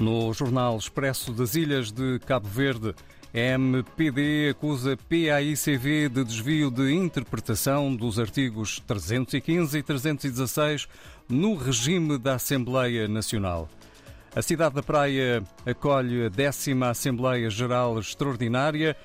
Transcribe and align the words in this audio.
No 0.00 0.32
jornal 0.32 0.78
Expresso 0.78 1.30
das 1.30 1.54
Ilhas 1.54 1.92
de 1.92 2.18
Cabo 2.20 2.48
Verde, 2.48 2.94
MPD 3.34 4.48
acusa 4.48 4.96
PAICV 4.96 6.08
de 6.08 6.24
desvio 6.24 6.70
de 6.70 6.90
interpretação 6.94 7.94
dos 7.94 8.18
artigos 8.18 8.80
315 8.86 9.76
e 9.76 9.82
316 9.82 10.88
no 11.28 11.54
regime 11.54 12.16
da 12.16 12.36
Assembleia 12.36 13.06
Nacional. 13.06 13.68
A 14.34 14.40
cidade 14.40 14.74
da 14.74 14.82
Praia 14.82 15.44
acolhe 15.66 16.24
a 16.24 16.28
décima 16.30 16.88
Assembleia 16.88 17.50
Geral 17.50 17.98
Extraordinária 17.98 18.96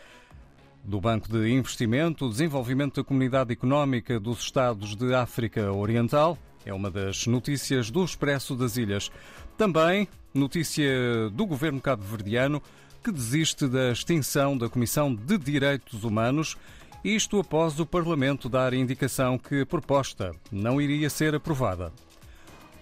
do 0.82 1.02
Banco 1.02 1.28
de 1.28 1.52
Investimento, 1.52 2.30
Desenvolvimento 2.30 3.02
da 3.02 3.04
Comunidade 3.06 3.52
Económica 3.52 4.18
dos 4.18 4.40
Estados 4.40 4.96
de 4.96 5.14
África 5.14 5.74
Oriental. 5.74 6.38
É 6.66 6.74
uma 6.74 6.90
das 6.90 7.28
notícias 7.28 7.92
do 7.92 8.06
Expresso 8.06 8.56
das 8.56 8.78
Ilhas. 8.78 9.12
Também 9.58 10.08
notícia 10.36 11.30
do 11.32 11.46
governo 11.46 11.80
cabo-verdiano 11.80 12.62
que 13.04 13.12
desiste 13.12 13.68
da 13.68 13.92
extinção 13.92 14.58
da 14.58 14.68
Comissão 14.68 15.14
de 15.14 15.38
Direitos 15.38 16.04
Humanos, 16.04 16.58
isto 17.04 17.40
após 17.40 17.80
o 17.80 17.86
Parlamento 17.86 18.50
dar 18.50 18.74
indicação 18.74 19.38
que 19.38 19.62
a 19.62 19.66
proposta 19.66 20.32
não 20.52 20.82
iria 20.82 21.10
ser 21.10 21.36
aprovada. 21.36 21.94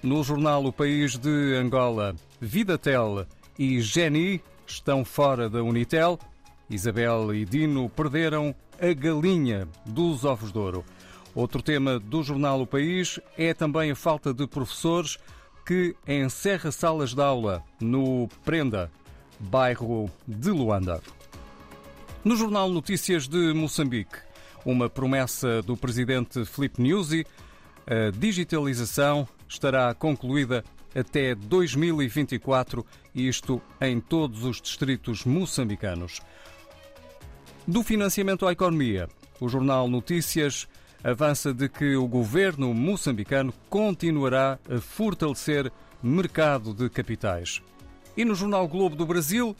No 0.01 0.23
jornal 0.23 0.65
O 0.65 0.73
País 0.73 1.17
de 1.17 1.55
Angola, 1.55 2.15
Vidatel 2.39 3.27
e 3.59 3.79
Geni 3.81 4.41
estão 4.65 5.05
fora 5.05 5.49
da 5.49 5.61
Unitel. 5.61 6.17
Isabel 6.69 7.35
e 7.35 7.45
Dino 7.45 7.89
perderam 7.89 8.55
a 8.81 8.93
galinha 8.93 9.67
dos 9.85 10.25
ovos 10.25 10.51
de 10.51 10.57
ouro. 10.57 10.85
Outro 11.35 11.61
tema 11.61 11.99
do 11.99 12.23
jornal 12.23 12.61
O 12.61 12.67
País 12.67 13.19
é 13.37 13.53
também 13.53 13.91
a 13.91 13.95
falta 13.95 14.33
de 14.33 14.47
professores 14.47 15.17
que 15.65 15.95
encerra 16.07 16.71
salas 16.71 17.13
de 17.13 17.21
aula 17.21 17.63
no 17.79 18.27
Prenda, 18.43 18.91
bairro 19.39 20.09
de 20.27 20.49
Luanda. 20.49 21.01
No 22.23 22.35
jornal 22.35 22.69
Notícias 22.69 23.27
de 23.27 23.53
Moçambique, 23.53 24.17
uma 24.65 24.89
promessa 24.89 25.61
do 25.61 25.75
presidente 25.75 26.45
Filipe 26.45 26.81
Nyusi, 26.81 27.25
a 27.85 28.11
digitalização 28.11 29.27
estará 29.47 29.93
concluída 29.93 30.63
até 30.95 31.35
2024, 31.35 32.85
isto 33.13 33.61
em 33.81 33.99
todos 33.99 34.45
os 34.45 34.61
distritos 34.61 35.25
moçambicanos. 35.25 36.21
Do 37.67 37.83
financiamento 37.83 38.45
à 38.45 38.51
economia, 38.51 39.09
o 39.39 39.49
jornal 39.49 39.87
Notícias 39.87 40.67
avança 41.03 41.53
de 41.53 41.67
que 41.67 41.95
o 41.95 42.07
governo 42.07 42.73
moçambicano 42.73 43.53
continuará 43.69 44.57
a 44.69 44.79
fortalecer 44.79 45.71
mercado 46.01 46.73
de 46.73 46.89
capitais. 46.89 47.61
E 48.15 48.23
no 48.23 48.35
jornal 48.35 48.67
Globo 48.67 48.95
do 48.95 49.05
Brasil, 49.05 49.55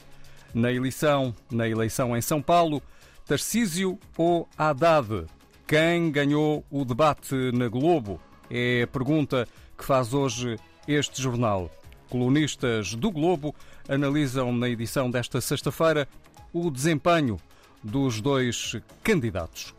na 0.54 0.72
eleição, 0.72 1.34
na 1.50 1.68
eleição 1.68 2.16
em 2.16 2.22
São 2.22 2.40
Paulo, 2.40 2.82
Tarcísio 3.26 3.98
ou 4.16 4.48
Haddad? 4.56 5.26
Quem 5.66 6.10
ganhou 6.10 6.64
o 6.70 6.84
debate 6.84 7.34
na 7.52 7.68
Globo? 7.68 8.20
É 8.50 8.82
a 8.82 8.86
pergunta 8.86 9.48
que 9.76 9.84
faz 9.84 10.12
hoje 10.12 10.56
este 10.86 11.20
jornal. 11.20 11.70
Colunistas 12.08 12.94
do 12.94 13.10
Globo 13.10 13.54
analisam 13.88 14.52
na 14.52 14.68
edição 14.68 15.10
desta 15.10 15.40
sexta-feira 15.40 16.06
o 16.52 16.70
desempenho 16.70 17.38
dos 17.82 18.20
dois 18.20 18.76
candidatos. 19.02 19.74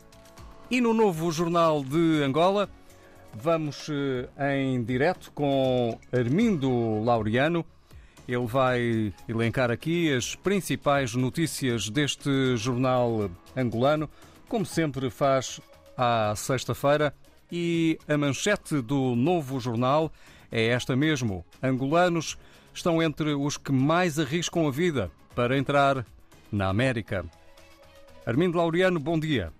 E 0.68 0.80
no 0.80 0.92
novo 0.92 1.30
Jornal 1.30 1.84
de 1.84 2.24
Angola, 2.24 2.68
vamos 3.32 3.88
eh, 3.88 4.64
em 4.64 4.82
direto 4.82 5.30
com 5.30 5.96
Armindo 6.12 7.04
Laureano. 7.04 7.64
Ele 8.26 8.46
vai 8.46 9.14
elencar 9.28 9.70
aqui 9.70 10.12
as 10.12 10.34
principais 10.34 11.14
notícias 11.14 11.88
deste 11.88 12.56
jornal 12.56 13.30
angolano, 13.56 14.10
como 14.48 14.66
sempre 14.66 15.08
faz 15.08 15.60
à 15.96 16.34
sexta-feira. 16.34 17.14
E 17.50 17.96
a 18.08 18.18
manchete 18.18 18.82
do 18.82 19.14
novo 19.14 19.60
jornal 19.60 20.10
é 20.50 20.66
esta 20.66 20.96
mesmo: 20.96 21.46
angolanos 21.62 22.36
estão 22.74 23.00
entre 23.00 23.34
os 23.34 23.56
que 23.56 23.70
mais 23.70 24.18
arriscam 24.18 24.66
a 24.66 24.72
vida 24.72 25.12
para 25.32 25.56
entrar 25.56 26.04
na 26.50 26.68
América. 26.68 27.24
Armindo 28.26 28.58
Laureano, 28.58 28.98
bom 28.98 29.16
dia. 29.16 29.52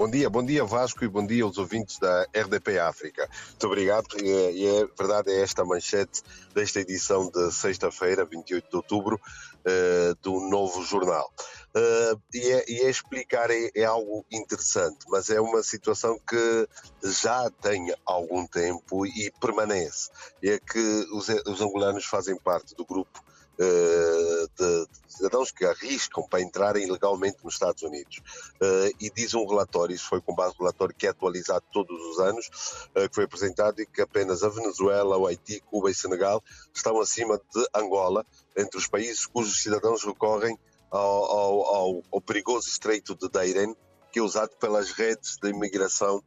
Bom 0.00 0.08
dia, 0.08 0.30
bom 0.30 0.42
dia 0.42 0.64
Vasco 0.64 1.04
e 1.04 1.08
bom 1.08 1.26
dia 1.26 1.44
aos 1.44 1.58
ouvintes 1.58 1.98
da 1.98 2.26
RDP 2.34 2.78
África. 2.78 3.28
Muito 3.50 3.66
obrigado 3.66 4.06
e 4.18 4.66
é 4.66 4.86
verdade, 4.98 5.30
é 5.30 5.42
esta 5.42 5.62
manchete 5.62 6.22
desta 6.54 6.80
edição 6.80 7.30
de 7.30 7.52
sexta-feira, 7.52 8.24
28 8.24 8.66
de 8.66 8.76
outubro, 8.76 9.16
uh, 9.16 10.14
do 10.22 10.40
novo 10.48 10.82
jornal. 10.82 11.30
Uh, 11.76 12.18
e, 12.32 12.50
é, 12.50 12.64
e, 12.66 12.80
é, 12.80 12.88
explicar 12.88 13.50
é, 13.50 13.70
é, 13.74 13.84
algo 13.84 14.24
interessante, 14.32 15.04
mas 15.10 15.28
é 15.28 15.38
uma 15.38 15.62
situação 15.62 16.18
que 16.26 16.68
já 17.04 17.50
tem 17.60 17.94
algum 18.06 18.46
tempo 18.46 19.04
e 19.04 19.30
permanece. 19.38 20.08
É 20.42 20.58
que 20.58 21.06
os, 21.12 21.28
os 21.28 21.60
angolanos 21.60 22.06
fazem 22.06 22.38
parte 22.38 22.74
do 22.74 22.86
grupo 22.86 23.22
uh, 23.60 24.50
de, 24.56 24.88
cidadãos 25.08 25.50
que 25.50 25.64
arriscam 25.66 26.26
para 26.26 26.40
entrarem 26.40 26.86
ilegalmente 26.86 27.38
nos 27.44 27.54
Estados 27.54 27.82
Unidos. 27.82 28.18
Uh, 28.60 28.94
e 28.98 29.10
diz 29.10 29.34
um 29.34 29.46
relatório, 29.46 29.94
isso 29.94 30.08
foi 30.08 30.20
com 30.20 30.34
base 30.34 30.54
no 30.54 30.64
relatório 30.64 30.94
que 30.96 31.06
é 31.06 31.10
atualizado 31.10 31.64
todos 31.72 32.00
os 32.06 32.18
anos, 32.18 32.48
uh, 32.96 33.08
que 33.08 33.14
foi 33.14 33.24
apresentado 33.24 33.80
e 33.80 33.86
que 33.86 34.00
apenas 34.00 34.42
a 34.42 34.48
Venezuela, 34.48 35.18
o 35.18 35.26
Haiti, 35.26 35.60
Cuba 35.60 35.90
e 35.90 35.94
Senegal 35.94 36.42
estão 36.74 36.98
acima 37.00 37.38
de 37.38 37.68
Angola, 37.74 38.24
entre 38.56 38.78
os 38.78 38.86
países 38.86 39.26
cujos 39.26 39.62
cidadãos 39.62 40.04
recorrem 40.04 40.58
ao, 40.90 41.24
ao, 41.24 41.74
ao, 41.74 42.02
ao 42.12 42.20
perigoso 42.20 42.68
estreito 42.68 43.14
de 43.14 43.28
Deiren, 43.28 43.76
que 44.10 44.18
é 44.18 44.22
usado 44.22 44.50
pelas 44.58 44.90
redes 44.90 45.36
de 45.40 45.50
imigração 45.50 46.20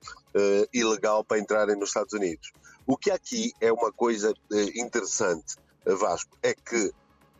ilegal 0.71 1.21
para 1.21 1.37
entrarem 1.37 1.75
nos 1.75 1.89
Estados 1.89 2.13
Unidos. 2.13 2.53
O 2.87 2.95
que 2.95 3.11
aqui 3.11 3.51
é 3.59 3.73
uma 3.73 3.91
coisa 3.91 4.33
interessante, 4.73 5.57
Vasco, 5.85 6.37
é 6.41 6.53
que 6.53 6.93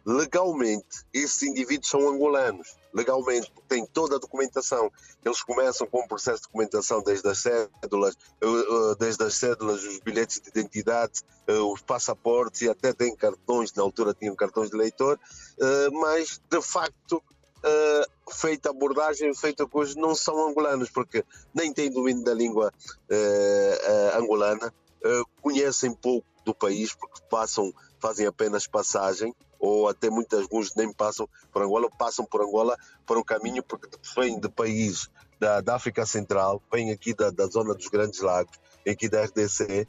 legalmente 0.06 1.06
esses 1.14 1.42
indivíduos 1.44 1.90
são 1.90 2.10
angolanos, 2.10 2.76
legalmente, 2.94 3.52
têm 3.68 3.86
toda 3.86 4.18
a 4.18 4.20
documentação. 4.20 4.92
Eles 5.24 5.42
começam 5.42 5.88
com 5.88 6.02
um 6.02 6.08
processo 6.08 6.42
de 6.42 6.48
documentação 6.48 7.02
desde 7.02 7.28
as 7.28 7.40
cédulas, 7.40 8.18
eh, 8.42 8.46
eh, 8.46 8.96
desde 9.00 9.24
as 9.24 9.36
cédulas, 9.36 9.84
os 9.84 10.00
bilhetes 10.00 10.42
de 10.42 10.50
identidade, 10.50 11.22
eh, 11.48 11.54
os 11.54 11.82
passaportes 11.82 12.62
e 12.62 12.70
até 12.70 12.94
têm 12.94 13.16
cartões, 13.16 13.74
na 13.74 13.84
altura 13.84 14.14
tinham 14.14 14.36
cartões 14.36 14.70
de 14.70 14.78
leitor, 14.78 15.20
mas 15.92 16.42
de 16.50 16.62
facto 16.62 17.24
feita 18.30 18.70
a 18.70 18.72
abordagem, 18.72 19.34
feita 19.34 19.66
coisas, 19.66 19.96
não 19.96 20.14
são 20.14 20.50
angolanos, 20.50 20.90
porque 20.90 21.24
nem 21.54 21.74
têm 21.74 21.90
domínio 21.90 22.24
da 22.24 22.34
língua 22.34 22.74
angolana, 24.16 24.74
conhecem 25.42 25.94
pouco 25.94 26.28
do 26.44 26.54
país, 26.54 26.94
porque 26.94 27.22
passam, 27.30 27.74
fazem 28.00 28.28
apenas 28.28 28.68
passagem, 28.68 29.34
ou 29.64 29.88
até 29.88 30.10
muitas 30.10 30.42
alguns 30.42 30.76
nem 30.76 30.92
passam 30.92 31.26
por 31.50 31.62
Angola, 31.62 31.90
passam 31.98 32.26
por 32.26 32.42
Angola 32.42 32.78
para 33.06 33.18
o 33.18 33.24
caminho 33.24 33.64
porque 33.64 33.88
vêm 34.14 34.38
de 34.38 34.50
países 34.50 35.10
da, 35.40 35.62
da 35.62 35.76
África 35.76 36.06
Central, 36.06 36.62
vêm 36.70 36.92
aqui 36.92 37.14
da, 37.14 37.30
da 37.30 37.46
zona 37.46 37.74
dos 37.74 37.88
Grandes 37.88 38.20
Lagos, 38.20 38.60
aqui 38.86 39.08
da 39.08 39.24
RDC, 39.24 39.88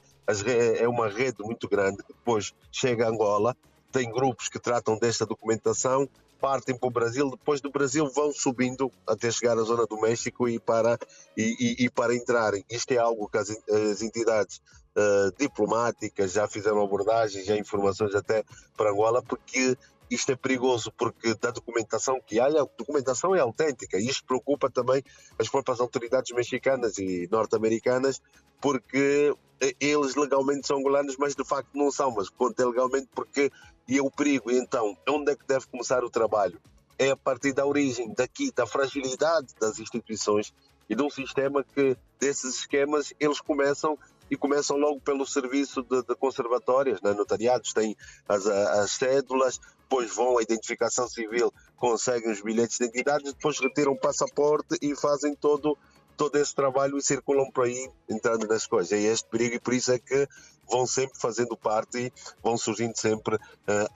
é 0.80 0.88
uma 0.88 1.08
rede 1.08 1.42
muito 1.42 1.68
grande 1.68 2.04
depois 2.06 2.54
chega 2.70 3.04
a 3.04 3.10
Angola, 3.10 3.56
tem 3.94 4.10
grupos 4.10 4.48
que 4.48 4.58
tratam 4.58 4.98
desta 4.98 5.24
documentação, 5.24 6.08
partem 6.40 6.76
para 6.76 6.88
o 6.88 6.90
Brasil, 6.90 7.30
depois 7.30 7.60
do 7.60 7.70
Brasil 7.70 8.10
vão 8.10 8.32
subindo 8.32 8.90
até 9.06 9.30
chegar 9.30 9.56
à 9.56 9.62
zona 9.62 9.86
do 9.86 10.00
México 10.00 10.48
e 10.48 10.58
para, 10.58 10.98
e, 11.36 11.78
e, 11.80 11.84
e 11.84 11.90
para 11.90 12.12
entrarem. 12.12 12.64
Isto 12.68 12.90
é 12.90 12.98
algo 12.98 13.28
que 13.28 13.38
as, 13.38 13.50
as 13.50 14.02
entidades 14.02 14.60
uh, 14.96 15.32
diplomáticas 15.38 16.32
já 16.32 16.48
fizeram 16.48 16.82
abordagens, 16.82 17.46
já 17.46 17.56
informações 17.56 18.16
até 18.16 18.42
para 18.76 18.90
Angola, 18.90 19.22
porque 19.22 19.78
isto 20.10 20.32
é 20.32 20.36
perigoso, 20.36 20.92
porque 20.98 21.32
da 21.34 21.52
documentação 21.52 22.20
que 22.20 22.40
há, 22.40 22.46
a 22.46 22.66
documentação 22.76 23.32
é 23.32 23.38
autêntica 23.38 23.96
e 23.96 24.08
isto 24.08 24.24
preocupa 24.26 24.68
também 24.68 25.04
as 25.38 25.48
próprias 25.48 25.78
autoridades 25.78 26.34
mexicanas 26.34 26.98
e 26.98 27.28
norte-americanas, 27.30 28.20
porque 28.60 29.32
eles 29.80 30.14
legalmente 30.14 30.66
são 30.66 30.78
angolanos, 30.78 31.16
mas 31.16 31.34
de 31.34 31.44
facto 31.44 31.70
não 31.74 31.90
são, 31.90 32.10
mas 32.10 32.28
conta 32.28 32.66
legalmente 32.66 33.08
porque 33.14 33.50
e 33.88 33.98
é 33.98 34.02
o 34.02 34.10
perigo. 34.10 34.50
Então, 34.50 34.96
onde 35.08 35.32
é 35.32 35.36
que 35.36 35.46
deve 35.46 35.66
começar 35.66 36.04
o 36.04 36.10
trabalho? 36.10 36.60
É 36.98 37.10
a 37.10 37.16
partir 37.16 37.52
da 37.52 37.66
origem, 37.66 38.12
daqui, 38.14 38.52
da 38.52 38.66
fragilidade 38.66 39.54
das 39.60 39.78
instituições 39.78 40.52
e 40.88 40.94
de 40.94 41.02
um 41.02 41.10
sistema 41.10 41.64
que, 41.64 41.96
desses 42.18 42.56
esquemas, 42.60 43.12
eles 43.18 43.40
começam 43.40 43.98
e 44.30 44.36
começam 44.36 44.76
logo 44.76 45.00
pelo 45.00 45.26
serviço 45.26 45.82
de, 45.82 46.02
de 46.02 46.14
conservatórias, 46.14 47.00
né? 47.02 47.12
notariados 47.12 47.72
têm 47.72 47.96
as, 48.28 48.46
as 48.46 48.92
cédulas, 48.92 49.60
depois 49.82 50.14
vão 50.14 50.38
à 50.38 50.42
identificação 50.42 51.06
civil, 51.06 51.52
conseguem 51.76 52.30
os 52.30 52.40
bilhetes 52.40 52.78
de 52.78 52.84
identidade, 52.84 53.24
depois 53.24 53.58
retiram 53.60 53.92
o 53.92 53.98
passaporte 53.98 54.76
e 54.80 54.96
fazem 54.96 55.34
todo 55.34 55.76
todo 56.16 56.36
esse 56.36 56.54
trabalho 56.54 56.96
e 56.98 57.02
circulam 57.02 57.50
por 57.50 57.64
aí 57.64 57.90
entrando 58.08 58.46
nas 58.46 58.66
coisas. 58.66 58.92
É 58.92 59.02
este 59.02 59.28
perigo 59.28 59.56
e 59.56 59.60
por 59.60 59.74
isso 59.74 59.92
é 59.92 59.98
que 59.98 60.28
vão 60.68 60.86
sempre 60.86 61.18
fazendo 61.18 61.56
parte 61.56 61.98
e 61.98 62.12
vão 62.42 62.56
surgindo 62.56 62.96
sempre 62.96 63.36
uh, 63.36 63.40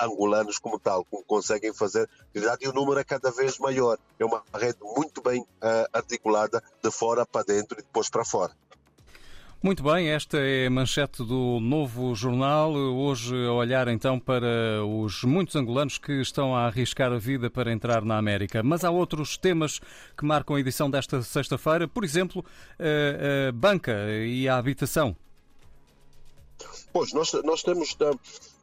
angolanos 0.01 0.59
como 0.59 0.79
tal, 0.79 1.05
como 1.05 1.25
conseguem 1.25 1.73
fazer. 1.73 2.09
Na 2.35 2.41
verdade, 2.41 2.69
o 2.69 2.73
número 2.73 3.01
é 3.01 3.05
cada 3.05 3.31
vez 3.31 3.59
maior. 3.59 3.99
É 4.19 4.25
uma 4.25 4.43
rede 4.55 4.79
muito 4.83 5.23
bem 5.23 5.41
uh, 5.41 5.89
articulada 5.93 6.63
de 6.83 6.91
fora 6.91 7.25
para 7.25 7.45
dentro 7.45 7.79
e 7.79 7.83
depois 7.83 8.09
para 8.09 8.25
fora. 8.25 8.53
Muito 9.61 9.83
bem, 9.83 10.09
esta 10.11 10.39
é 10.39 10.69
a 10.69 10.71
manchete 10.71 11.25
do 11.25 11.59
novo 11.59 12.15
jornal. 12.15 12.73
Hoje, 12.73 13.35
a 13.45 13.53
olhar 13.53 13.89
então 13.89 14.17
para 14.17 14.47
os 14.87 15.25
muitos 15.25 15.57
angolanos 15.57 15.99
que 15.99 16.13
estão 16.21 16.55
a 16.55 16.67
arriscar 16.67 17.13
a 17.13 17.19
vida 17.19 17.51
para 17.51 17.73
entrar 17.73 18.05
na 18.05 18.17
América. 18.17 18.63
Mas 18.63 18.85
há 18.85 18.91
outros 18.93 19.37
temas 19.37 19.81
que 20.17 20.25
marcam 20.25 20.55
a 20.55 20.61
edição 20.61 20.89
desta 20.89 21.21
sexta-feira, 21.23 21.89
por 21.89 22.05
exemplo, 22.05 22.45
a, 22.79 23.51
banca 23.51 23.93
e 24.25 24.49
a 24.49 24.57
habitação. 24.57 25.17
Pois, 26.93 27.13
nós, 27.13 27.33
nós 27.43 27.61
temos. 27.61 27.97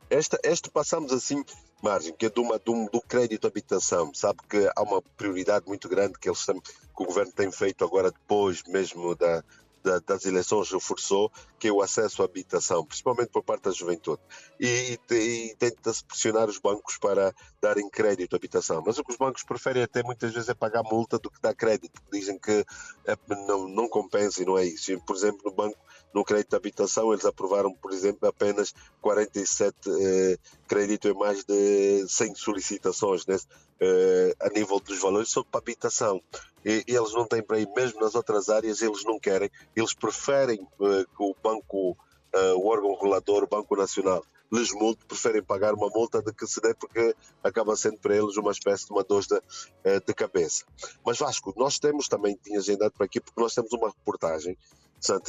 Esta, 0.10 0.40
esta 0.44 0.72
passamos 0.72 1.12
assim, 1.12 1.44
margem, 1.84 2.14
que 2.14 2.28
é 2.28 2.30
do, 2.30 2.42
do, 2.64 2.90
do 2.90 3.02
crédito 3.02 3.44
à 3.44 3.50
habitação. 3.50 4.14
Sabe 4.14 4.40
que 4.50 4.72
há 4.74 4.82
uma 4.82 5.02
prioridade 5.02 5.68
muito 5.68 5.90
grande 5.90 6.18
que, 6.18 6.30
eles, 6.30 6.46
que 6.46 7.04
o 7.04 7.06
governo 7.06 7.34
tem 7.34 7.52
feito 7.52 7.84
agora, 7.84 8.12
depois 8.12 8.64
mesmo 8.66 9.14
da 9.14 9.44
da, 9.86 10.00
das 10.00 10.26
eleições 10.26 10.72
reforçou, 10.72 11.32
que 11.60 11.68
é 11.68 11.72
o 11.72 11.82
acesso 11.82 12.24
à 12.24 12.26
habitação, 12.26 12.84
principalmente 12.84 13.30
por 13.30 13.44
parte 13.44 13.64
da 13.64 13.72
juventude. 13.72 14.22
E, 14.60 15.00
e, 15.12 15.16
e 15.16 15.56
tenta-se 15.56 16.04
pressionar 16.04 16.50
os 16.50 16.58
bancos 16.58 16.98
para 16.98 17.34
darem 17.62 17.88
crédito 17.90 18.34
à 18.34 18.38
habitação. 18.38 18.84
Mas 18.86 18.98
o 18.98 19.04
que 19.04 19.12
os 19.12 19.18
bancos 19.18 19.44
preferem 19.44 19.84
até 19.84 20.02
muitas 20.02 20.34
vezes 20.34 20.50
é 20.50 20.56
pagar 20.56 20.84
multa 20.84 21.20
do 21.20 21.30
que 21.30 21.40
dar 21.40 21.54
crédito. 21.54 22.02
Dizem 22.12 22.40
que 22.40 22.66
é, 23.06 23.18
não, 23.48 23.68
não 23.68 23.88
compensa 23.88 24.42
e 24.42 24.46
não 24.46 24.58
é 24.58 24.66
isso. 24.66 25.00
Por 25.02 25.16
exemplo, 25.16 25.42
no 25.46 25.52
banco, 25.52 25.78
no 26.14 26.24
crédito 26.24 26.50
de 26.50 26.56
habitação, 26.56 27.14
eles 27.14 27.26
aprovaram, 27.26 27.72
por 27.74 27.94
exemplo, 27.94 28.28
apenas 28.28 28.74
47 29.02 29.76
eh, 29.88 30.38
crédito 30.68 31.08
em 31.08 31.14
mais 31.14 31.44
de 31.44 32.08
100 32.08 32.36
solicitações 32.36 33.26
né, 33.28 33.38
eh, 33.80 34.36
a 34.40 34.50
nível 34.50 34.80
dos 34.80 34.98
valores 35.00 35.30
sobre 35.30 35.50
habitação 35.54 36.22
eles 36.66 37.14
não 37.14 37.28
têm 37.28 37.44
para 37.44 37.60
ir, 37.60 37.70
mesmo 37.76 38.02
nas 38.02 38.16
outras 38.16 38.50
áreas, 38.50 38.82
eles 38.82 39.04
não 39.06 39.20
querem, 39.20 39.52
eles 39.76 39.94
preferem 39.94 40.60
uh, 40.80 41.06
que 41.06 41.24
o 41.24 41.36
banco, 41.42 41.92
uh, 41.92 42.58
o 42.58 42.68
órgão 42.68 42.94
regulador, 42.94 43.44
o 43.44 43.48
Banco 43.48 43.76
Nacional, 43.76 44.24
lhes 44.52 44.72
multe, 44.72 45.06
preferem 45.06 45.44
pagar 45.44 45.74
uma 45.76 45.90
multa 45.90 46.22
do 46.22 46.34
que 46.34 46.48
se 46.48 46.60
der, 46.60 46.76
porque 46.76 47.16
acaba 47.44 47.76
sendo 47.76 48.00
para 48.00 48.16
eles 48.16 48.36
uma 48.38 48.52
espécie 48.52 48.86
de 48.88 48.92
uma 48.92 49.04
dor 49.04 49.24
de, 49.24 49.36
uh, 49.36 50.02
de 50.06 50.14
cabeça. 50.14 50.66
Mas 51.06 51.20
Vasco, 51.20 51.54
nós 51.56 51.78
temos 51.78 52.08
também, 52.08 52.38
tinha 52.44 52.58
agendado 52.58 52.92
para 52.92 53.06
aqui, 53.06 53.22
porque 53.22 53.40
nós 53.40 53.54
temos 53.54 53.72
uma 53.72 53.90
reportagem 53.90 54.58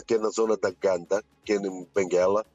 que 0.06 0.14
é 0.14 0.18
na 0.18 0.30
zona 0.30 0.56
da 0.56 0.70
Ganda, 0.70 1.22
que 1.44 1.52
é 1.52 1.56
em 1.56 1.86
Benguela, 1.94 2.46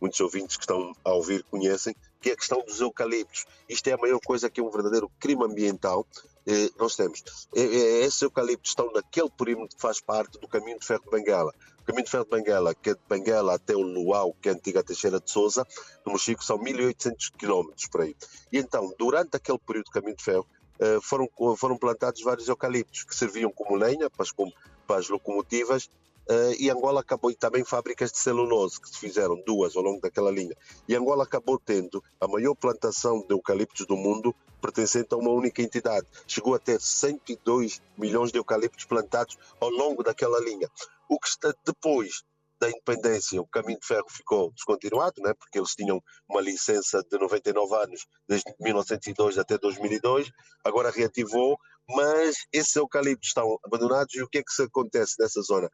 muitos 0.00 0.18
ouvintes 0.18 0.56
que 0.56 0.64
estão 0.64 0.92
a 1.04 1.12
ouvir 1.12 1.44
conhecem, 1.44 1.94
que 2.20 2.30
é 2.30 2.32
a 2.32 2.36
questão 2.36 2.60
dos 2.64 2.80
eucaliptos. 2.80 3.46
Isto 3.68 3.88
é 3.88 3.92
a 3.92 3.96
maior 3.96 4.18
coisa 4.18 4.50
que 4.50 4.60
é 4.60 4.64
um 4.64 4.70
verdadeiro 4.70 5.08
crime 5.20 5.44
ambiental, 5.44 6.04
eh, 6.46 6.70
nós 6.78 6.96
temos. 6.96 7.22
Esses 7.54 8.22
eucaliptos 8.22 8.70
estão 8.70 8.90
naquele 8.92 9.30
perímetro 9.30 9.76
que 9.76 9.82
faz 9.82 10.00
parte 10.00 10.38
do 10.38 10.48
caminho 10.48 10.78
de 10.78 10.86
ferro 10.86 11.02
de 11.04 11.10
Benguela. 11.10 11.54
O 11.80 11.84
caminho 11.84 12.04
de 12.04 12.10
ferro 12.10 12.24
de 12.24 12.30
Benguela, 12.30 12.74
que 12.74 12.90
é 12.90 12.94
de 12.94 13.00
Benguela 13.08 13.54
até 13.54 13.74
o 13.74 13.80
Luau, 13.80 14.34
que 14.40 14.48
é 14.48 14.52
a 14.52 14.54
antiga 14.54 14.82
Teixeira 14.82 15.20
de 15.20 15.30
Souza, 15.30 15.66
no 16.04 16.12
Mochico, 16.12 16.44
são 16.44 16.58
1800 16.58 17.30
quilómetros 17.30 17.86
por 17.88 18.02
aí. 18.02 18.16
E 18.52 18.58
então, 18.58 18.92
durante 18.98 19.36
aquele 19.36 19.58
período 19.58 19.86
de 19.86 19.92
caminho 19.92 20.16
de 20.16 20.22
ferro, 20.22 20.46
eh, 20.78 20.98
foram, 21.02 21.28
foram 21.56 21.76
plantados 21.76 22.22
vários 22.22 22.48
eucaliptos 22.48 23.04
que 23.04 23.14
serviam 23.14 23.52
como 23.52 23.76
lenha 23.76 24.08
para 24.08 24.22
as, 24.22 24.32
para 24.32 24.96
as 24.96 25.08
locomotivas 25.08 25.90
Uh, 26.28 26.54
e 26.58 26.70
Angola 26.70 27.00
acabou, 27.00 27.30
e 27.30 27.34
também 27.34 27.64
fábricas 27.64 28.12
de 28.12 28.18
celulose, 28.18 28.80
que 28.80 28.88
se 28.88 28.98
fizeram 28.98 29.42
duas 29.44 29.76
ao 29.76 29.82
longo 29.82 30.00
daquela 30.00 30.30
linha. 30.30 30.56
E 30.88 30.94
Angola 30.94 31.24
acabou 31.24 31.58
tendo 31.58 32.02
a 32.20 32.28
maior 32.28 32.54
plantação 32.54 33.20
de 33.26 33.34
eucaliptos 33.34 33.86
do 33.86 33.96
mundo 33.96 34.34
pertencente 34.60 35.12
a 35.12 35.16
uma 35.16 35.30
única 35.30 35.62
entidade. 35.62 36.06
Chegou 36.26 36.54
a 36.54 36.58
ter 36.58 36.80
102 36.80 37.80
milhões 37.96 38.30
de 38.30 38.38
eucaliptos 38.38 38.84
plantados 38.84 39.36
ao 39.60 39.70
longo 39.70 40.02
daquela 40.02 40.38
linha. 40.40 40.70
O 41.08 41.18
que 41.18 41.28
está 41.28 41.52
depois 41.64 42.22
da 42.60 42.68
independência, 42.68 43.40
o 43.40 43.46
caminho 43.46 43.80
de 43.80 43.86
ferro 43.86 44.06
ficou 44.10 44.52
descontinuado, 44.52 45.22
né, 45.22 45.32
porque 45.32 45.58
eles 45.58 45.74
tinham 45.74 46.00
uma 46.28 46.42
licença 46.42 47.02
de 47.10 47.18
99 47.18 47.74
anos, 47.74 48.06
desde 48.28 48.54
1902 48.60 49.38
até 49.38 49.56
2002, 49.56 50.30
agora 50.62 50.90
reativou, 50.90 51.58
mas 51.88 52.36
esses 52.52 52.76
eucaliptos 52.76 53.28
estão 53.28 53.58
abandonados 53.64 54.14
e 54.14 54.22
o 54.22 54.28
que 54.28 54.38
é 54.38 54.42
que 54.42 54.52
se 54.52 54.62
acontece 54.62 55.14
nessa 55.18 55.40
zona? 55.40 55.70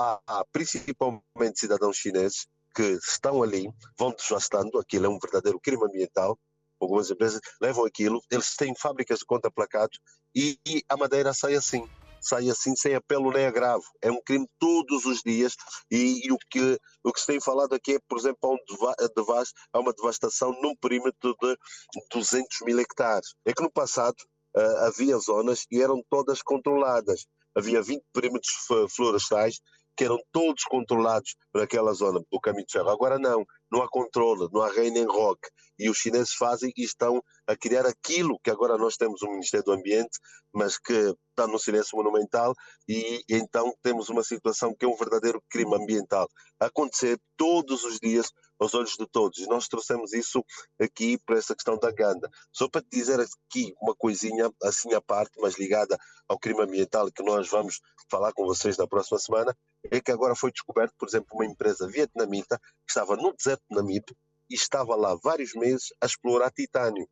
Há, 0.00 0.44
principalmente 0.52 1.58
cidadãos 1.58 1.96
chineses 1.96 2.46
que 2.72 2.84
estão 3.04 3.42
ali, 3.42 3.68
vão 3.98 4.12
desvastando, 4.12 4.78
aquilo 4.78 5.06
é 5.06 5.08
um 5.08 5.18
verdadeiro 5.18 5.58
crime 5.58 5.84
ambiental, 5.84 6.38
algumas 6.80 7.10
empresas 7.10 7.40
levam 7.60 7.84
aquilo, 7.84 8.22
eles 8.30 8.54
têm 8.54 8.72
fábricas 8.76 9.18
de 9.18 9.24
conta-placados 9.24 9.98
e, 10.32 10.56
e, 10.64 10.84
a 10.88 10.96
madeira 10.96 11.34
sai 11.34 11.56
assim, 11.56 11.84
sai 12.20 12.48
assim 12.48 12.76
sem 12.76 12.94
apelo 12.94 13.32
nem 13.32 13.46
agravo. 13.46 13.82
É 14.00 14.08
um 14.08 14.22
crime 14.22 14.48
todos 14.60 15.04
os 15.04 15.20
dias 15.24 15.56
e, 15.90 16.26
e 16.26 16.32
o, 16.32 16.38
que, 16.48 16.78
o 17.02 17.12
que 17.12 17.20
se 17.20 17.26
tem 17.26 17.40
falado 17.40 17.74
aqui 17.74 17.94
é, 17.94 17.98
por 18.08 18.18
exemplo, 18.18 18.38
há, 18.42 18.54
um 18.54 19.42
há 19.72 19.78
uma 19.80 19.92
devastação 19.92 20.52
num 20.62 20.76
perímetro 20.76 21.34
de 21.42 21.56
200 22.12 22.60
mil 22.62 22.78
hectares. 22.78 23.34
É 23.44 23.52
que 23.52 23.62
no 23.62 23.70
passado 23.72 24.16
uh, 24.56 24.86
havia 24.86 25.18
zonas 25.18 25.66
e 25.72 25.82
eram 25.82 26.00
todas 26.08 26.40
controladas. 26.40 27.26
Havia 27.56 27.82
20 27.82 28.04
perímetros 28.12 28.52
florestais 28.94 29.58
que 29.98 30.04
eram 30.04 30.18
todos 30.30 30.62
controlados 30.62 31.34
por 31.52 31.60
aquela 31.60 31.92
zona 31.92 32.20
do 32.30 32.40
caminho 32.40 32.64
de 32.64 32.72
ferro. 32.72 32.88
Agora 32.88 33.18
não, 33.18 33.44
não 33.70 33.82
há 33.82 33.88
controle, 33.88 34.48
não 34.52 34.62
há 34.62 34.70
reino 34.70 34.96
em 34.96 35.04
rock. 35.04 35.40
E 35.76 35.90
os 35.90 35.98
chineses 35.98 36.32
fazem 36.34 36.72
e 36.76 36.84
estão 36.84 37.20
a 37.48 37.56
criar 37.56 37.84
aquilo 37.84 38.38
que 38.42 38.50
agora 38.50 38.78
nós 38.78 38.96
temos 38.96 39.22
o 39.22 39.30
Ministério 39.30 39.64
do 39.64 39.72
Ambiente, 39.72 40.18
mas 40.54 40.78
que 40.78 41.14
está 41.30 41.46
no 41.48 41.58
silêncio 41.58 41.96
monumental, 41.96 42.52
e, 42.88 43.22
então 43.28 43.72
temos 43.82 44.08
uma 44.08 44.22
situação 44.22 44.74
que 44.74 44.84
é 44.84 44.88
um 44.88 44.96
verdadeiro 44.96 45.42
crime 45.48 45.74
ambiental 45.76 46.28
acontecer 46.58 47.18
todos 47.36 47.84
os 47.84 47.98
dias 48.00 48.32
aos 48.58 48.74
olhos 48.74 48.94
de 48.98 49.06
todos. 49.06 49.46
Nós 49.46 49.68
trouxemos 49.68 50.12
isso 50.12 50.44
aqui 50.80 51.16
para 51.24 51.38
essa 51.38 51.54
questão 51.54 51.78
da 51.78 51.92
Ganda. 51.92 52.28
Só 52.52 52.68
para 52.68 52.82
te 52.82 52.88
dizer 52.90 53.20
aqui 53.20 53.72
uma 53.80 53.94
coisinha 53.94 54.50
assim 54.62 54.92
à 54.94 55.00
parte, 55.00 55.32
mas 55.40 55.56
ligada 55.56 55.96
ao 56.28 56.38
crime 56.38 56.62
ambiental 56.62 57.10
que 57.12 57.22
nós 57.22 57.48
vamos 57.48 57.80
falar 58.10 58.32
com 58.32 58.44
vocês 58.44 58.76
na 58.76 58.86
próxima 58.86 59.18
semana, 59.18 59.56
é 59.90 60.00
que 60.00 60.10
agora 60.10 60.34
foi 60.34 60.50
descoberto, 60.50 60.94
por 60.98 61.08
exemplo, 61.08 61.28
uma 61.32 61.46
empresa 61.46 61.86
vietnamita 61.86 62.58
que 62.58 62.90
estava 62.90 63.16
no 63.16 63.32
deserto 63.32 63.62
de 63.70 63.76
Namibe 63.76 64.16
e 64.50 64.54
estava 64.54 64.94
lá 64.96 65.16
vários 65.22 65.54
meses 65.54 65.92
a 66.00 66.06
explorar 66.06 66.50
titânio. 66.50 67.08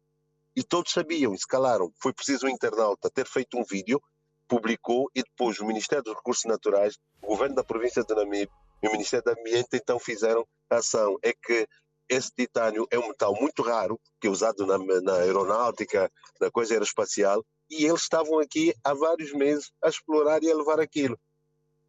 E 0.55 0.63
todos 0.63 0.93
sabiam 0.93 1.35
e 1.35 1.39
se 1.39 1.47
calaram. 1.47 1.93
Foi 2.01 2.13
preciso 2.13 2.47
um 2.47 2.49
internauta 2.49 3.11
ter 3.11 3.27
feito 3.27 3.59
um 3.59 3.65
vídeo, 3.65 4.01
publicou 4.49 5.11
e 5.15 5.23
depois 5.23 5.59
o 5.61 5.67
Ministério 5.67 6.05
dos 6.05 6.15
Recursos 6.15 6.45
Naturais, 6.45 6.97
o 7.23 7.27
governo 7.27 7.55
da 7.55 7.65
província 7.65 8.03
de 8.03 8.15
Namibe 8.15 8.51
e 8.83 8.89
o 8.89 8.93
Ministério 8.93 9.25
do 9.25 9.39
Ambiente 9.39 9.69
então 9.75 9.99
fizeram 9.99 10.47
a 10.71 10.77
ação. 10.77 11.19
É 11.23 11.33
que 11.33 11.69
esse 12.09 12.31
titânio 12.33 12.87
é 12.91 12.99
um 12.99 13.09
metal 13.09 13.35
muito 13.39 13.63
raro, 13.63 14.01
que 14.21 14.29
é 14.29 14.31
usado 14.31 14.65
na, 14.67 14.79
na 14.79 15.15
aeronáutica, 15.19 16.11
na 16.41 16.51
coisa 16.51 16.75
aeroespacial, 16.75 17.45
e 17.69 17.85
eles 17.85 18.03
estavam 18.03 18.39
aqui 18.39 18.73
há 18.85 18.95
vários 18.95 19.33
meses 19.33 19.73
a 19.83 19.89
explorar 19.89 20.43
e 20.43 20.51
a 20.51 20.55
levar 20.55 20.81
aquilo. 20.81 21.19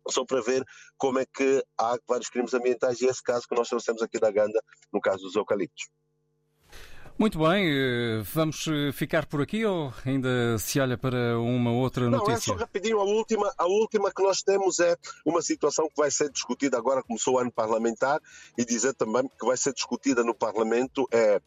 Só 0.10 0.26
para 0.26 0.42
ver 0.42 0.64
como 0.98 1.20
é 1.20 1.26
que 1.26 1.64
há 1.78 1.98
vários 2.08 2.30
crimes 2.30 2.54
ambientais, 2.54 3.02
e 3.02 3.06
esse 3.06 3.22
caso 3.22 3.48
que 3.48 3.56
nós 3.56 3.68
trouxemos 3.68 4.02
aqui 4.02 4.20
da 4.20 4.32
Ganda, 4.32 4.62
no 4.92 5.02
caso 5.02 5.24
dos 5.24 5.36
eucaliptos. 5.36 5.88
Muito 7.20 7.40
bem, 7.40 7.68
eh, 7.68 8.22
vamos 8.32 8.68
eh, 8.68 8.92
ficar 8.92 9.26
por 9.26 9.42
aqui 9.42 9.66
ou 9.66 9.92
ainda 10.06 10.56
se 10.60 10.80
olha 10.80 10.96
para 10.96 11.40
uma 11.40 11.72
outra 11.72 12.08
notícia? 12.08 12.30
Não, 12.30 12.38
é 12.38 12.40
só 12.40 12.54
rapidinho, 12.54 13.00
a 13.00 13.04
última, 13.04 13.52
a 13.58 13.66
última 13.66 14.12
que 14.12 14.22
nós 14.22 14.44
temos 14.44 14.80
é 14.80 14.96
uma 15.26 15.42
situação 15.42 15.88
que 15.88 15.96
vai 15.98 16.12
ser 16.12 16.30
discutida 16.30 16.78
agora, 16.78 17.02
começou 17.02 17.34
o 17.34 17.40
ano 17.40 17.52
parlamentar, 17.52 18.22
e 18.56 18.64
dizer 18.64 18.94
também 18.94 19.28
que 19.28 19.46
vai 19.48 19.58
ser 19.58 19.74
discutida 19.74 20.24
no 20.24 20.36
Parlamento, 20.36 21.08
é, 21.12 21.38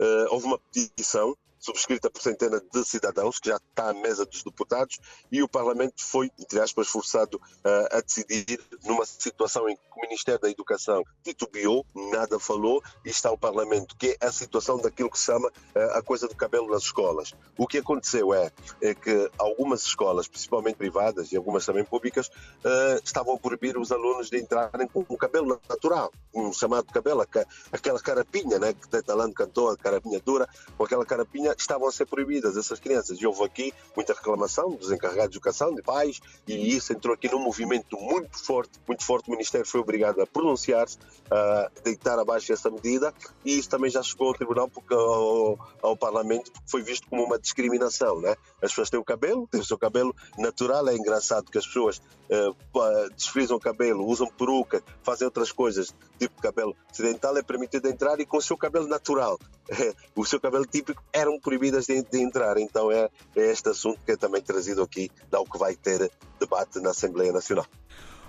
uh, 0.00 0.26
houve 0.30 0.46
uma 0.46 0.58
petição 0.72 1.36
subscrita 1.58 2.10
por 2.10 2.22
centenas 2.22 2.62
de 2.72 2.84
cidadãos, 2.84 3.38
que 3.38 3.48
já 3.48 3.56
está 3.56 3.90
à 3.90 3.94
mesa 3.94 4.24
dos 4.24 4.42
deputados, 4.42 4.98
e 5.30 5.42
o 5.42 5.48
Parlamento 5.48 6.04
foi, 6.04 6.30
entre 6.38 6.60
aspas, 6.60 6.88
forçado 6.88 7.36
uh, 7.36 7.96
a 7.96 8.00
decidir 8.00 8.60
numa 8.84 9.04
situação 9.04 9.68
em 9.68 9.76
que 9.76 9.82
o 9.96 10.00
Ministério 10.00 10.40
da 10.40 10.50
Educação 10.50 11.02
titubeou, 11.22 11.84
nada 12.12 12.38
falou, 12.38 12.82
e 13.04 13.10
está 13.10 13.30
o 13.30 13.38
Parlamento, 13.38 13.96
que 13.96 14.16
é 14.20 14.26
a 14.26 14.32
situação 14.32 14.78
daquilo 14.78 15.10
que 15.10 15.18
se 15.18 15.26
chama 15.26 15.48
uh, 15.48 15.98
a 15.98 16.02
coisa 16.02 16.28
do 16.28 16.36
cabelo 16.36 16.70
nas 16.70 16.82
escolas. 16.82 17.34
O 17.56 17.66
que 17.66 17.78
aconteceu 17.78 18.32
é, 18.32 18.50
é 18.80 18.94
que 18.94 19.30
algumas 19.38 19.82
escolas, 19.82 20.28
principalmente 20.28 20.76
privadas 20.76 21.32
e 21.32 21.36
algumas 21.36 21.66
também 21.66 21.84
públicas, 21.84 22.28
uh, 22.28 23.00
estavam 23.02 23.34
a 23.34 23.38
proibir 23.38 23.76
os 23.76 23.90
alunos 23.92 24.30
de 24.30 24.38
entrarem 24.38 24.86
com 24.86 25.04
o 25.08 25.16
cabelo 25.16 25.60
natural, 25.68 26.12
um 26.34 26.52
chamado 26.52 26.92
cabelo, 26.92 27.26
aquela 27.72 28.00
carapinha, 28.00 28.58
né, 28.58 28.72
que 28.72 28.88
Tetalano 28.88 29.34
cantou, 29.34 29.70
a 29.70 29.76
carapinha 29.76 30.20
dura, 30.20 30.48
com 30.76 30.84
aquela 30.84 31.04
carapinha 31.04 31.47
Espanha 31.48 31.54
estavam 31.58 31.88
a 31.88 31.92
ser 31.92 32.06
proibidas 32.06 32.56
essas 32.56 32.80
crianças. 32.80 33.18
E 33.20 33.26
houve 33.26 33.44
aqui 33.44 33.72
muita 33.94 34.12
reclamação 34.12 34.70
dos 34.70 34.90
encarregados 34.90 35.30
de 35.30 35.36
educação, 35.36 35.74
de 35.74 35.82
pais, 35.82 36.20
e 36.46 36.74
isso 36.74 36.92
entrou 36.92 37.14
aqui 37.14 37.30
num 37.30 37.40
movimento 37.40 37.96
muito 37.98 38.38
forte, 38.44 38.72
muito 38.86 39.04
forte. 39.04 39.28
O 39.28 39.32
Ministério 39.32 39.66
foi 39.66 39.80
obrigado 39.80 40.20
a 40.20 40.26
pronunciar-se, 40.26 40.98
a 41.30 41.70
deitar 41.82 42.18
abaixo 42.18 42.52
essa 42.52 42.70
medida, 42.70 43.14
e 43.44 43.58
isso 43.58 43.68
também 43.68 43.90
já 43.90 44.02
chegou 44.02 44.28
ao 44.28 44.34
Tribunal, 44.34 44.68
porque, 44.68 44.94
ao, 44.94 45.58
ao 45.82 45.96
Parlamento, 45.96 46.50
porque 46.52 46.70
foi 46.70 46.82
visto 46.82 47.08
como 47.08 47.24
uma 47.24 47.38
discriminação. 47.38 48.20
Né? 48.20 48.34
As 48.62 48.70
pessoas 48.70 48.90
têm 48.90 49.00
o 49.00 49.04
cabelo, 49.04 49.46
têm 49.50 49.60
o 49.60 49.64
seu 49.64 49.78
cabelo 49.78 50.14
natural, 50.36 50.88
é 50.88 50.96
engraçado 50.96 51.50
que 51.50 51.58
as 51.58 51.66
pessoas 51.66 51.98
uh, 51.98 53.10
desfrizam 53.14 53.56
o 53.56 53.60
cabelo, 53.60 54.06
usam 54.06 54.28
peruca, 54.28 54.82
fazem 55.02 55.26
outras 55.26 55.52
coisas, 55.52 55.94
tipo 56.18 56.40
cabelo 56.40 56.76
ocidental, 56.90 57.36
é 57.36 57.42
permitido 57.42 57.88
entrar 57.88 58.18
e 58.20 58.26
com 58.26 58.38
o 58.38 58.42
seu 58.42 58.56
cabelo 58.56 58.86
natural. 58.86 59.38
o 60.14 60.24
seu 60.24 60.40
cabelo 60.40 60.66
típico 60.66 61.02
proibidas 61.38 61.86
de, 61.86 62.02
de 62.02 62.20
entrar. 62.20 62.58
Então 62.58 62.90
é, 62.90 63.08
é, 63.36 63.50
este 63.50 63.68
assunto 63.68 64.00
que 64.04 64.12
é 64.12 64.16
também 64.16 64.42
trazido 64.42 64.82
aqui, 64.82 65.10
dá 65.30 65.40
o 65.40 65.44
que 65.44 65.58
vai 65.58 65.74
ter 65.74 66.10
debate 66.38 66.80
na 66.80 66.90
Assembleia 66.90 67.32
Nacional. 67.32 67.66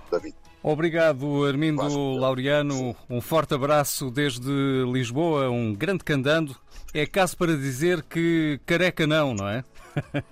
David. 0.10 0.36
Obrigado, 0.62 1.46
Armindo 1.46 1.82
Vasco. 1.82 2.18
Laureano. 2.18 2.96
Um 3.10 3.22
forte 3.22 3.54
abraço 3.54 4.12
desde 4.12 4.52
Lisboa, 4.92 5.50
um 5.50 5.74
grande 5.74 6.04
candando. 6.04 6.56
É 6.94 7.06
caso 7.06 7.38
para 7.38 7.56
dizer 7.56 8.04
que 8.04 8.60
careca 8.66 9.06
não, 9.06 9.34
não 9.34 9.48
é? 9.48 9.64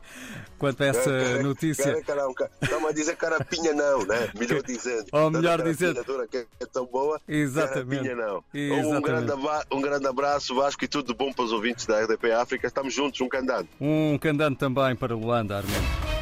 Quanto 0.57 0.81
a 0.81 0.87
essa 0.87 1.03
cara, 1.03 1.43
notícia. 1.43 2.01
Cara, 2.01 2.23
não, 2.23 2.33
estamos 2.61 2.89
a 2.89 2.91
dizer 2.91 3.15
carapinha 3.15 3.73
não, 3.73 4.03
né? 4.05 4.31
Melhor 4.37 4.63
dizendo. 4.63 5.05
Ou 5.11 5.29
melhor 5.29 5.61
dizendo. 5.61 6.03
Que 6.27 6.47
é 6.59 6.65
tão 6.65 6.85
boa. 6.87 7.21
Exatamente. 7.27 8.03
Carapinha 8.03 8.15
não. 8.15 8.43
Exatamente. 8.51 8.95
Um, 8.95 9.01
grande, 9.01 9.33
um 9.71 9.81
grande 9.81 10.07
abraço, 10.07 10.55
Vasco, 10.55 10.83
e 10.83 10.87
tudo 10.87 11.13
de 11.13 11.13
bom 11.13 11.31
para 11.31 11.45
os 11.45 11.51
ouvintes 11.51 11.85
da 11.85 12.01
RDP 12.01 12.31
África. 12.31 12.65
Estamos 12.65 12.91
juntos, 12.91 13.21
um 13.21 13.29
candando. 13.29 13.69
Um 13.79 14.17
candando 14.17 14.57
também 14.57 14.95
para 14.95 15.13
Luanda, 15.13 15.57
Armando. 15.57 16.16